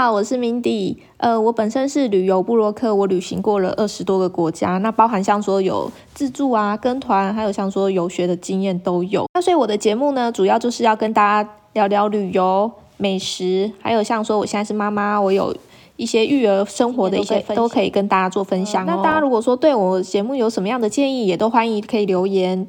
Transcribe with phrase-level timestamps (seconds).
[0.00, 0.96] 好，我是 Mindy。
[1.18, 9.26] 呃，我本身是旅游布洛克，我旅行过了二十多个国家，那包含像说有自助啊、跟团，还有像说游学的经验都有。
[9.34, 15.54] 那所以我的节目呢，主要就是要跟大家聊聊旅游、美食，还有像说我现在是妈妈，我有
[15.96, 18.86] 一些育儿生活的一些都可以跟大家做分享。
[18.86, 22.66] 那大家如果说对我节目有什么样的建议，也都欢迎可以留言，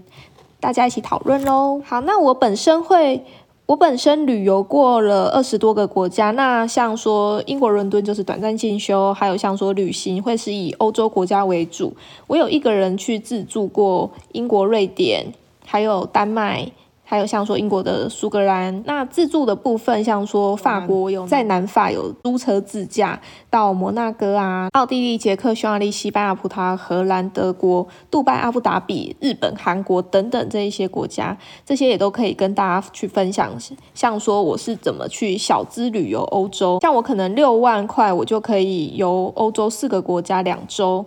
[0.60, 1.82] 大家一起讨论喽。
[1.86, 3.24] 好，那我本身会。
[3.72, 11.96] 我本身旅游过了二十多个国家，那像说英国伦敦就是短暂进修，还有像说旅行会是以欧洲国家为主。
[12.28, 15.28] 我有一个人去自助过英国、瑞典，
[15.66, 16.70] 还有丹麦。
[17.12, 23.20] 还有像说英国的苏格兰，那自助的部分，像说法国有在南法有租车自驾
[23.50, 33.52] 到摩纳哥啊、奥地利、捷克、匈牙利、西班牙、葡萄牙、荷兰、德国、杜拜、阿布达比、日本、韩国等等这一些国家，这些也都可以跟大家去分享。
[33.94, 41.06] 像说我是怎么去小资旅游欧洲，像我可能六万块，我就可以游欧洲四个国家两周。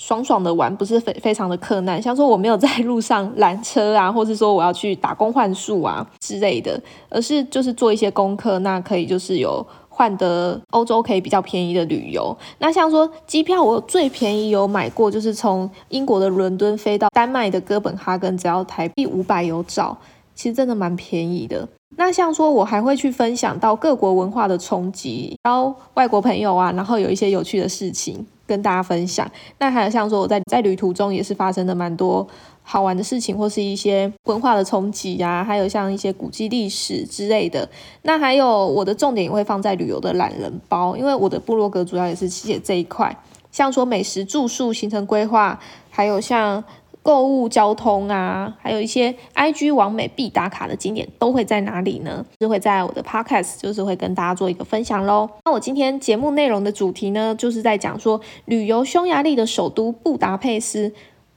[0.00, 2.00] 爽爽的玩，不是非非常的困难。
[2.00, 12.34] 像说我没有在路上拦车啊，或是说我要去打工换数啊之类的，而是就是做一些功课，那可以就是有换得欧洲可以比较便宜的旅游。
[12.58, 19.96] 那像说机票，我最便宜有买过，就是从英国的伦敦飞到丹麦的哥本哈根，只要台币五百有找，
[20.40, 21.68] 其实真的蛮便宜的。
[21.96, 28.26] 那像说我还会去分享到各国文化的冲击，然后外国朋友啊，然后有一些有趣的事情。
[28.46, 32.26] 跟大家分享，那还有像说我在在旅途中也是发生的蛮多
[32.64, 37.68] 好玩的事情，或是一些文化的冲击呀，还有像一些古迹历史之类的。
[38.02, 43.16] 那还有我的重点也会放在旅游的懒人包，因为我的部落格主要也是写这一块，
[43.52, 46.64] 像说美食、住宿、行程规划，还有像。
[47.02, 52.24] 购物、交通啊，还有一些 IG 完美必打卡的景点都会在哪里呢？
[52.38, 55.28] 就会在我的 Podcast，就是会跟大家做一个分享喽。
[55.44, 60.92] 那我今天节目内容的主题呢，就是在讲说旅游匈牙利的首都布达佩斯，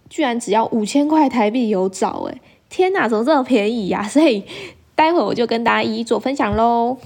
[0.09, 4.03] 居然只要五千块台币有找诶天哪，怎么这么便宜呀？
[4.03, 4.43] 所以
[4.95, 6.97] 待会我就跟大家一一做分享喽。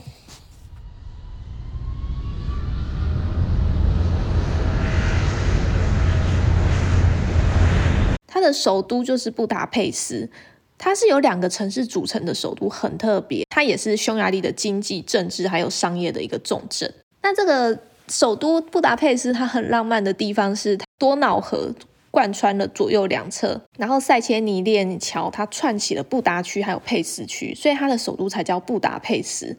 [8.47, 10.29] 的首都就是布达佩斯，
[10.77, 13.45] 它是由两个城市组成的首都，很特别。
[13.49, 16.91] 它也是匈牙利的经济、政治还有商业的一个重镇。
[17.21, 21.73] 那这个首都布达佩斯，它很浪漫的地方是多瑙河
[22.09, 29.57] 贯穿了左右两侧，然后塞切尼链桥它串起了布达区还有佩斯区，所以它的首都才叫布达佩斯，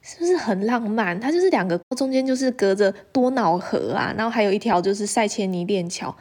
[0.00, 1.20] 是不是很浪漫？
[1.20, 6.16] 它就是两个中间就是隔着多瑙河啊，然后还有一条就是塞切尼链桥。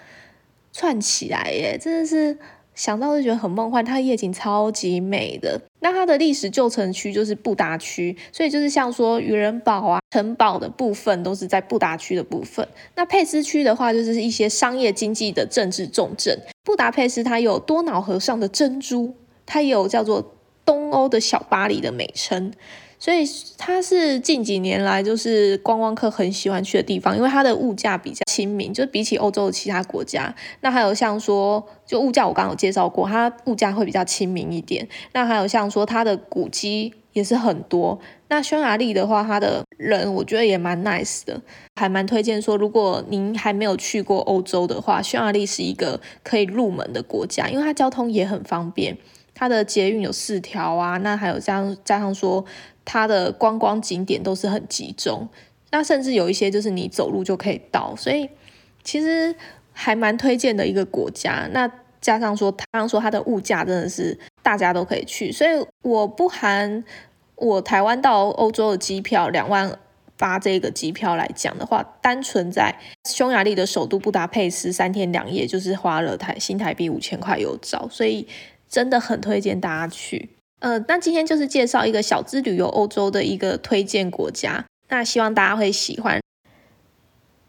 [0.74, 2.38] 串起来耶，真的是
[2.76, 3.86] 想到就觉得很梦幻。
[3.86, 5.62] 它的夜景超级美的。
[5.80, 12.68] 那它的历史旧城区就是布达区，所以就是像说渔人堡啊、城堡的部分都是在布达区的部分。
[12.96, 16.40] 那佩斯区的话，就是一些商业经济的政治重镇。
[16.64, 19.14] 布达佩斯它有多瑙河上的珍珠，
[19.46, 20.36] 它有叫做
[20.66, 22.52] 东欧的小巴黎的美称。
[22.98, 23.26] 所以
[23.66, 30.36] 它是近几年来就是观光客很喜欢去的地方，因为它的物价比较亲民，就比起欧洲的其他国家。
[30.60, 34.86] 那还有像说，就物价我刚刚有介绍过，它物价会比较亲民一点。
[35.14, 37.98] 那还有像说，它的古迹也是很多。
[38.28, 41.42] 那匈牙利的话，它的人我觉得也蛮 nice 的，
[41.80, 48.98] 还蛮推荐说，如果您还没有去过欧洲的话，匈牙利是一个可以入门的国家，因为它交通也很方便，
[49.36, 50.98] 它的捷运有四条啊。
[50.98, 52.46] 那还有这样加上说。
[52.86, 55.26] 它的观光景点都是很集中，
[55.72, 58.30] 那甚至有一些就是你走路就可以到，所以
[58.84, 59.34] 其实
[59.72, 61.48] 还蛮推荐的一个国家。
[61.54, 61.72] 那
[62.02, 66.84] 加上说，他刚说它的物价真的是大家都可以去，所以我不含
[67.38, 69.80] 我台湾到欧洲的机票两万
[70.18, 78.28] 八这个机票来讲的话，单纯在匈牙利的首都布达佩斯三天两夜就是花了台新台币五千块有找，所以
[78.74, 80.32] 真的很推荐大家去。
[80.60, 86.20] 呃，那今天就是介绍一个小资旅游欧洲的一个推荐国家，那希望大家会喜欢。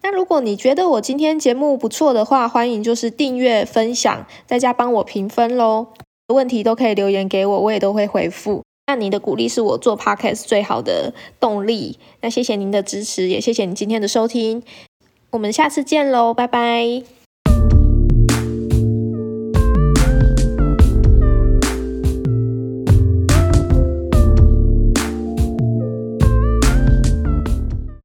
[0.03, 5.95] 那如果你觉得我今天节目不错的话，欢迎就是订阅、分享，在家帮我评分喽。
[6.29, 8.63] 问题都可以留言给我，我也都会回复。
[8.87, 11.99] 那你的鼓励是我做 podcast 最好的动力。
[12.21, 14.63] 那谢谢您的支持，也谢谢你今天的收听。
[15.31, 17.24] 我们下次见喽，拜拜。